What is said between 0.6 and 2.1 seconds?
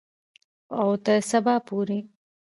او تر سبا پورې.